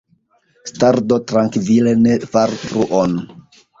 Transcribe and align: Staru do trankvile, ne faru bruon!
Staru 0.69 1.03
do 1.11 1.19
trankvile, 1.31 1.93
ne 2.07 2.17
faru 2.33 2.59
bruon! 2.65 3.19